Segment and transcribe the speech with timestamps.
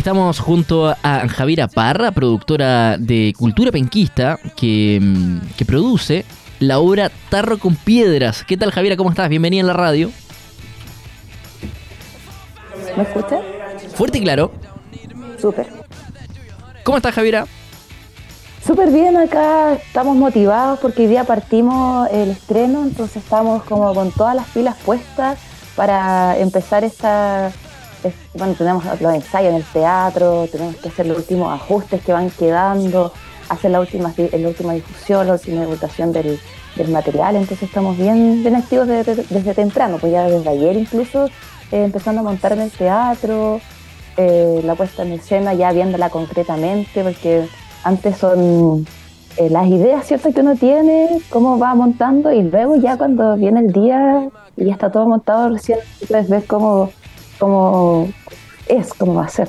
[0.00, 6.24] Estamos junto a Javiera Parra, productora de Cultura Penquista, que, mm, que produce
[6.58, 8.42] la obra Tarro con Piedras.
[8.44, 8.96] ¿Qué tal, Javiera?
[8.96, 9.28] ¿Cómo estás?
[9.28, 10.10] Bienvenida en la radio.
[12.96, 13.40] ¿Me escuchas?
[13.92, 14.52] Fuerte y claro.
[15.38, 15.66] Súper.
[16.82, 17.46] ¿Cómo estás, Javiera?
[18.66, 24.12] Súper bien acá, estamos motivados porque hoy día partimos el estreno, entonces estamos como con
[24.12, 25.38] todas las pilas puestas
[25.76, 27.52] para empezar esta...
[28.34, 32.30] Bueno, tenemos los ensayos en el teatro, tenemos que hacer los últimos ajustes que van
[32.30, 33.12] quedando,
[33.48, 36.38] hacer la última, la última difusión, la última divulgación del,
[36.88, 42.22] material, entonces estamos bien, bien activos desde, temprano, pues ya desde ayer incluso eh, empezando
[42.22, 43.60] a montar en el teatro,
[44.16, 47.46] eh, la puesta en escena ya viéndola concretamente, porque
[47.84, 48.86] antes son
[49.36, 53.60] eh, las ideas ciertas que uno tiene, cómo va montando y luego ya cuando viene
[53.60, 56.90] el día y ya está todo montado, recién puedes ver cómo,
[57.40, 58.12] cómo
[58.68, 59.48] es, cómo va a ser.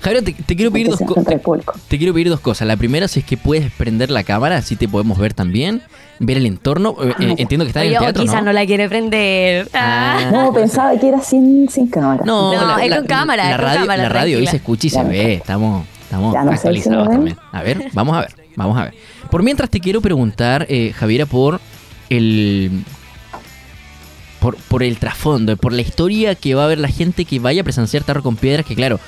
[0.00, 2.66] Javier, te, quiero pedir dos te, quiero pedir dos cosas.
[2.66, 5.82] La primera si es que puedes prender la cámara, así te podemos ver también,
[6.20, 6.96] ver el entorno.
[7.02, 8.52] Eh, eh, entiendo que está en el teatro, quizás ¿no?
[8.52, 9.68] la quiere prender.
[9.74, 10.30] Ah.
[10.32, 12.22] No, pensaba que era sin, sin cámara.
[12.24, 13.50] No, es con cámara.
[13.50, 15.34] La radio, la radio hoy se escucha y se ve.
[15.34, 17.36] Estamos Estamos actualizados también.
[17.52, 18.94] A ver, vamos a ver, vamos a ver.
[19.30, 21.60] Por mientras te quiero preguntar, eh, Javiera, por
[22.08, 22.84] el
[24.40, 27.60] por, por el trasfondo, por la historia que va a ver la gente que vaya
[27.60, 28.98] a presenciar Tarro con Piedras, que claro,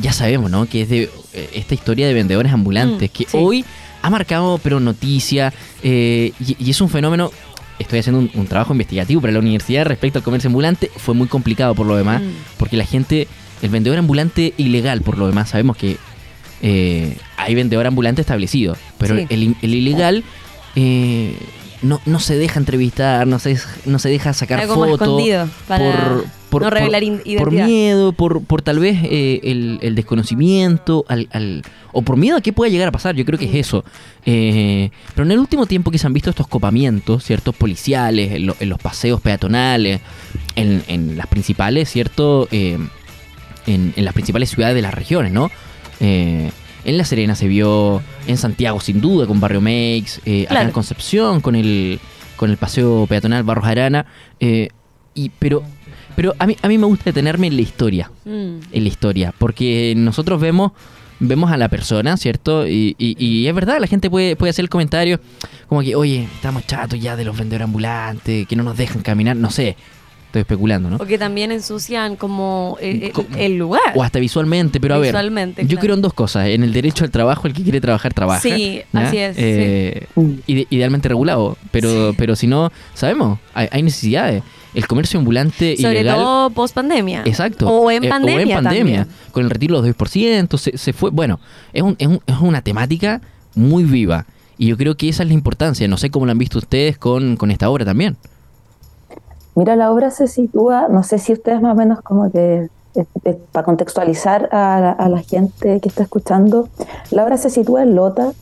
[0.00, 0.66] ya sabemos, ¿no?
[0.66, 3.64] Que es de eh, esta historia de vendedores ambulantes, mm, que hoy
[4.02, 7.30] ha marcado, pero noticia, eh, y, es un fenómeno.
[7.78, 10.90] Estoy haciendo un, trabajo investigativo para la universidad respecto al comercio ambulante.
[10.96, 12.56] Fue muy complicado por lo demás, mm.
[12.56, 13.28] porque la gente,
[13.62, 15.96] el vendedor ambulante ilegal, por lo demás, sabemos que
[16.62, 20.24] eh, hay vendedor ambulante establecido, pero el, ilegal
[20.74, 21.36] eh,
[21.86, 26.70] no, no se deja entrevistar, no se, no se deja sacar fotos por, por, no
[26.70, 32.16] revelar por, por miedo, por, por tal vez eh, el, desconocimiento, al, al, o por
[32.16, 33.84] miedo a qué pueda llegar a pasar, yo creo que es eso.
[34.24, 38.68] Eh, pero en el último tiempo que se han visto estos copamientos, ciertos policiales, en,
[38.68, 40.00] los paseos peatonales,
[40.56, 42.48] en, en las principales, ¿cierto?
[42.50, 42.90] en,
[43.66, 45.50] en las principales ciudades de las regiones, ¿no?
[46.86, 50.70] En La Serena se vio, en Santiago sin duda con Barrio Makes, eh, acá en
[50.70, 51.98] Concepción con el,
[52.36, 54.06] con el paseo peatonal Barros Arana.
[54.38, 54.68] Eh,
[55.12, 55.64] y, pero
[56.14, 58.10] pero a mí, a mí me gusta detenerme en la historia.
[58.24, 58.58] Mm.
[58.72, 59.34] En la historia.
[59.36, 60.72] Porque nosotros vemos
[61.18, 62.66] vemos a la persona, ¿cierto?
[62.68, 65.18] Y, y, es verdad, la gente puede, puede hacer el comentario
[65.66, 69.34] como que, oye, estamos chatos ya de los vendedores ambulantes, que no nos dejan caminar,
[69.34, 69.76] no sé
[70.40, 70.96] especulando, ¿no?
[70.96, 73.82] O que también ensucian como eh, eh, el, lugar.
[73.94, 75.14] O hasta visualmente, pero a ver.
[75.66, 76.48] Yo creo en dos cosas.
[76.48, 78.40] En el derecho al trabajo, el que quiere trabajar, trabaja.
[78.40, 79.36] Sí, así es.
[79.38, 80.06] Eh,
[80.46, 81.56] idealmente regulado.
[81.70, 84.42] Pero, pero si no, sabemos, hay, necesidades.
[84.74, 87.22] El comercio ambulante Sobre todo post pandemia.
[87.24, 87.68] Exacto.
[87.68, 88.56] O en pandemia.
[88.56, 89.06] o en pandemia.
[89.32, 91.10] Con el retiro de los 2%, se, se fue.
[91.10, 91.40] Bueno,
[91.72, 93.22] es, un, es, un, es una temática
[93.54, 94.26] muy viva.
[94.58, 95.86] Y yo creo que esa es la importancia.
[95.88, 98.16] No sé cómo lo han visto ustedes con, con esta obra también.
[99.56, 103.06] Mira, la obra se sitúa, no sé si ustedes más o menos como que, eh,
[103.24, 106.68] eh, para contextualizar a, la gente que está escuchando,
[107.10, 108.32] la obra se sitúa en Lota.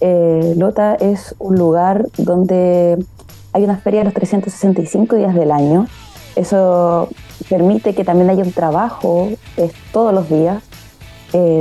[0.00, 3.04] Eh, Lota es un lugar donde
[3.52, 5.88] hay una feria de los 365 días del año.
[6.36, 7.08] Eso
[7.48, 9.30] permite que también haya un trabajo
[9.92, 10.62] todos los días.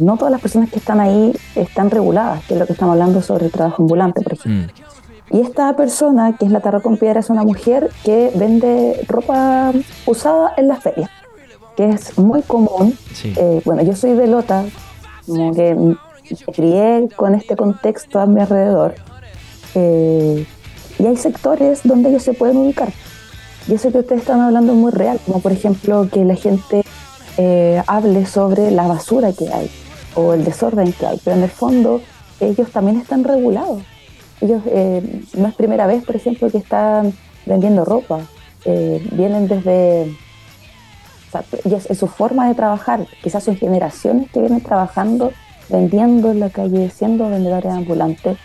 [0.00, 3.20] no todas las personas que están ahí están reguladas, que es lo que estamos hablando
[3.20, 4.72] sobre el trabajo ambulante, por ejemplo.
[4.72, 4.95] Mm.
[5.30, 9.72] Y esta persona, que es la Tarra con Piedra, es una mujer que vende ropa
[10.06, 11.10] usada en las ferias,
[11.76, 12.96] que es muy común.
[13.24, 14.64] Eh, bueno, yo soy de Lota,
[15.26, 15.96] como que me
[16.54, 18.94] crié con este contexto a mi alrededor.
[19.74, 20.46] Eh,
[20.98, 22.88] y hay sectores donde ellos se pueden ubicar.
[23.68, 26.84] Y eso que ustedes están hablando es muy real, como por ejemplo que la gente
[27.36, 29.70] eh, hable sobre la basura que hay
[30.14, 32.00] o el desorden que hay, pero en el fondo
[32.40, 33.82] ellos también están regulados
[34.40, 37.12] ellos eh, no es primera vez, por ejemplo, que están
[37.46, 38.20] vendiendo ropa.
[38.64, 40.14] Eh, vienen desde.
[41.32, 43.06] O es, su forma de trabajar.
[43.22, 45.32] Quizás son generaciones que vienen trabajando,
[45.68, 48.38] vendiendo en la calle, siendo vendedores ambulantes.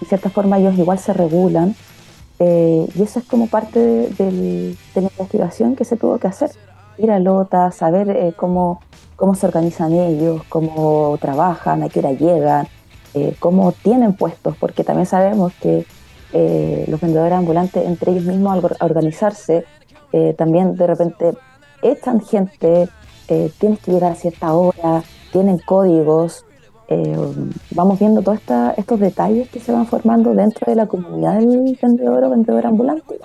[0.00, 1.74] De cierta forma, ellos igual se regulan.
[2.38, 6.50] Eh, y eso es como parte de, la investigación que se tuvo que hacer.
[6.98, 8.80] Ir a Lota, saber cómo,
[9.16, 12.68] cómo se organizan ellos, cómo trabajan, a qué hora llegan,
[13.18, 15.84] eh, cómo tienen puestos, porque también sabemos que
[16.32, 19.64] eh, los vendedores ambulantes, entre ellos mismos, al organizarse,
[20.12, 21.32] eh, también de repente
[21.82, 22.88] echan gente,
[23.58, 26.44] tienes que llegar a cierta hora, tienen códigos.
[27.72, 28.40] vamos viendo todos
[28.78, 33.18] estos detalles que se van formando dentro de la comunidad del vendedor o vendedor ambulante.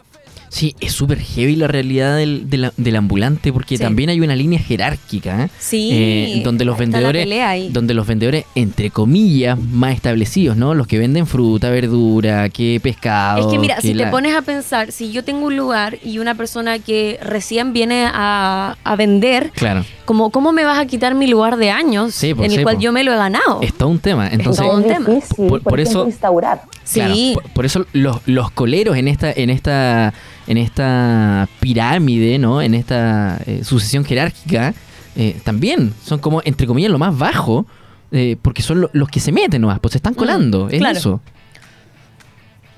[0.53, 5.45] Sí, es súper heavy la realidad del, del, ambulante porque también hay una línea jerárquica.
[5.45, 5.49] ¿eh?
[5.57, 5.89] Sí.
[5.91, 7.27] Eh, donde los vendedores,
[7.73, 10.75] donde los vendedores entre comillas más establecidos, ¿no?
[10.75, 13.39] Los que venden fruta, verdura, que pescado.
[13.39, 16.35] Es que mira, si te pones a pensar, si yo tengo un lugar y una
[16.35, 19.83] persona que recién viene a, vender, claro.
[20.05, 22.91] como cómo me vas a quitar mi lugar de años pues, en el cual yo
[22.91, 23.59] me lo he ganado.
[23.63, 24.27] Es todo un tema.
[24.27, 25.59] Entonces, es todo un tema.
[25.63, 26.61] por, eso instaurar.
[26.83, 27.35] Sí.
[27.53, 30.13] por, eso los, los coleros en esta en esta
[30.47, 32.61] en esta pirámide, ¿no?
[32.61, 34.73] En esta eh, sucesión jerárquica,
[35.15, 37.65] eh, también son como, entre comillas, lo más bajo,
[38.11, 41.21] eh, porque son los que se meten nomás, pues se están mm, colando, es eso.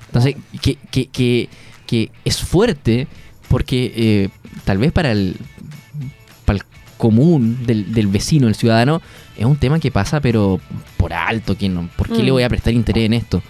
[0.06, 1.48] Entonces, que, que,
[1.86, 3.06] que, es fuerte
[3.48, 4.30] porque
[4.64, 5.36] tal vez para el,
[6.44, 6.64] para el
[6.96, 9.02] común del, del, vecino, el ciudadano,
[9.36, 10.60] es un tema que pasa pero
[10.96, 12.34] por alto, que no, ¿por qué le mm.
[12.34, 13.42] voy a prestar interés en esto?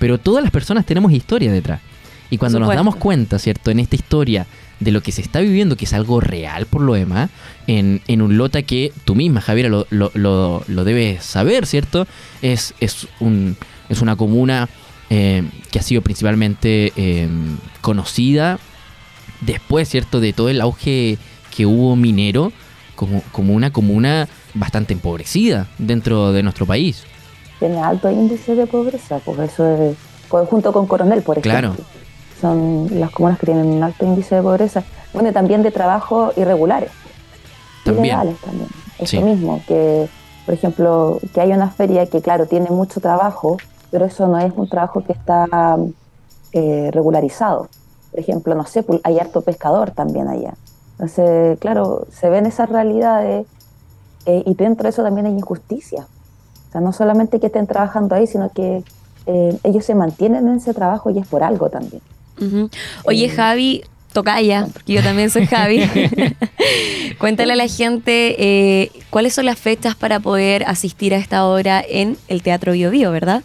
[0.00, 1.80] Pero todas las personas tenemos historia detrás.
[2.30, 3.70] Y cuando nos damos cuenta, ¿cierto?
[3.70, 4.46] En esta historia
[4.80, 7.28] de lo que se está viviendo, que es algo real por lo demás,
[7.66, 10.10] en, en un Lota que tú misma, Javiera, lo, lo,
[10.66, 12.06] lo, debes saber, ¿cierto?
[12.40, 13.56] Es, es, un,
[13.90, 14.70] es una comuna
[15.10, 17.28] eh, que ha sido principalmente eh,
[17.82, 18.58] conocida
[19.42, 20.18] después, ¿cierto?
[20.18, 21.18] De todo el auge
[21.54, 22.52] que hubo minero,
[22.94, 27.04] como, como una comuna bastante empobrecida dentro de nuestro país.
[27.60, 29.96] Tiene alto índice de pobreza, por eso es,
[30.28, 31.74] pues, junto con Coronel, por ejemplo.
[31.74, 32.00] Claro
[32.40, 36.90] son las comunas que tienen un alto índice de pobreza, bueno, también de trabajo irregulares,
[37.84, 38.06] también.
[38.06, 38.68] ilegales también.
[38.98, 40.08] Es lo mismo, que
[40.44, 43.58] por ejemplo, que hay una feria que claro, tiene mucho trabajo,
[43.90, 45.76] pero eso no es un trabajo que está
[46.52, 47.68] eh, regularizado.
[48.10, 50.54] Por ejemplo, no sé, hay harto pescador también allá.
[50.92, 53.46] Entonces, claro, se ven esas realidades
[54.26, 56.06] eh, y dentro de eso también hay injusticia.
[56.70, 58.84] O sea, no solamente que estén trabajando ahí, sino que
[59.26, 62.00] eh, ellos se mantienen en ese trabajo y es por algo también.
[63.04, 63.82] Oye, eh, Javi,
[64.12, 65.82] tocaya, porque yo también soy Javi.
[67.18, 71.82] Cuéntale a la gente eh, cuáles son las fechas para poder asistir a esta obra
[71.86, 73.42] en el Teatro Bio Bio, ¿verdad?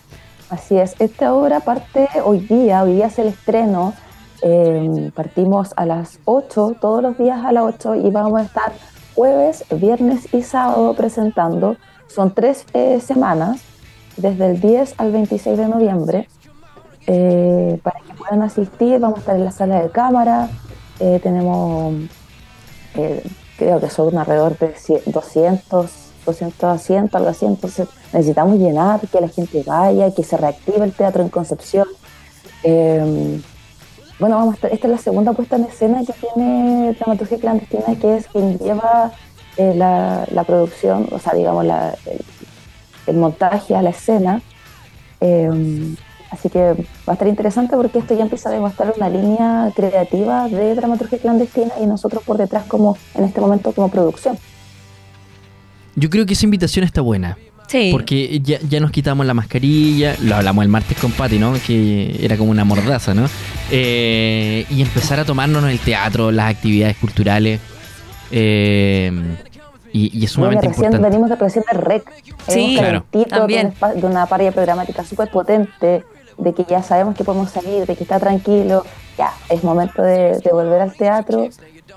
[0.51, 3.95] Así es, esta obra parte hoy día, hoy día es el estreno.
[4.43, 8.73] Em, partimos a las 8, todos los días a las 8 y vamos a estar
[9.15, 11.77] jueves, viernes y sábado presentando.
[12.07, 13.61] Son tres eh, semanas,
[14.17, 16.29] desde el 10 al 26 de noviembre.
[17.07, 20.49] Eh, para que puedan asistir, vamos a estar en la sala de cámara,
[20.99, 21.93] eh, tenemos,
[23.57, 24.73] creo que son alrededor de
[25.05, 25.91] 200,
[26.25, 30.93] 200 asientos, algo así, entonces necesitamos llenar, que la gente vaya, que se reactive el
[30.93, 31.87] teatro en Concepción.
[32.63, 38.17] bueno, vamos a esta es la segunda puesta en escena que tiene Dramaturgia Clandestina, que
[38.17, 39.11] es quien lleva
[39.57, 41.65] la, producción, o sea, digamos,
[43.07, 44.41] el, montaje a la escena.
[46.35, 46.75] Así que va
[47.07, 51.71] a estar interesante porque esto ya empieza a demostrar una línea creativa de dramaturgia clandestina
[51.81, 54.37] y nosotros por detrás como en este momento como producción.
[55.95, 57.37] Yo creo que esa invitación está buena.
[57.67, 57.89] Sí.
[57.91, 61.53] Porque ya, ya nos quitamos la mascarilla, lo hablamos el martes con Patti, ¿no?
[61.65, 63.27] Que era como una mordaza, ¿no?
[63.71, 67.61] Eh, y empezar a tomarnos el teatro, las actividades culturales.
[68.31, 69.11] Eh,
[69.91, 70.97] y, y, es sumamente importante.
[70.97, 72.03] Venimos de recién de REC.
[72.47, 73.05] Sí, claro.
[73.29, 73.73] También.
[73.95, 76.03] De una parrilla programática súper potente
[76.37, 78.83] de que ya sabemos que podemos salir, de que está tranquilo,
[79.17, 81.47] ya, es momento de, volver al teatro.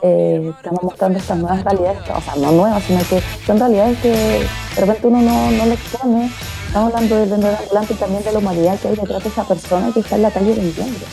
[0.02, 4.10] Eh, estamos mostrando estas nuevas realidades, o sea, no nuevas, sino que son realidades que
[4.10, 6.30] de repente uno no, no le expone.
[6.66, 9.44] Estamos hablando del vendedor ambulante y también de la humanidad que hay detrás de esa
[9.44, 11.06] persona que está en la calle vendiendo,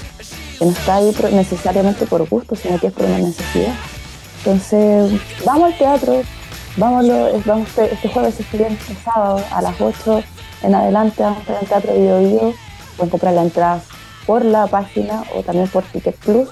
[0.60, 3.74] que no está ahí necesariamente por gusto, sino que es por una necesidad.
[4.46, 6.22] Entonces, vamos al teatro,
[6.78, 7.08] vamos,
[7.46, 10.24] vamos este, este jueves, este este sábado a las 8
[10.62, 13.82] en adelante, vamos a estar en el Teatro Video Video pueden comprar la entrada
[14.25, 16.48] por la página o también por Ticket Plus.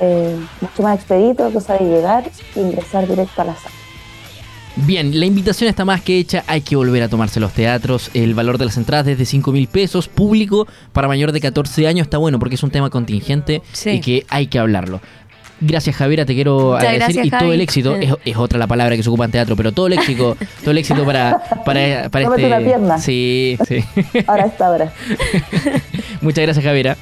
[0.00, 3.74] Eh, mucho más expedito, cosa de llegar e ingresar directo a la sala.
[4.74, 8.10] Bien, la invitación está más que hecha, hay que volver a tomarse los teatros.
[8.14, 11.86] El valor de las entradas es de 5 mil pesos, público para mayor de 14
[11.86, 15.00] años, está bueno porque es un tema contingente y que hay que hablarlo.
[15.64, 19.08] Gracias Javiera, te quiero agradecer y todo el éxito, es, otra la palabra que se
[19.08, 22.46] ocupa en teatro, pero todo el éxito, todo el éxito para, para, para este...
[22.46, 22.98] Una pierna.
[22.98, 23.84] Sí, sí.
[24.26, 24.92] Ahora está ahora.
[26.20, 26.96] Muchas gracias Javiera.